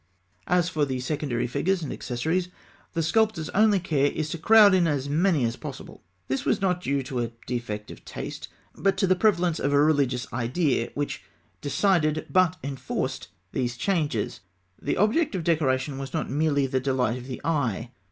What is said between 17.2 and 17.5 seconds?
the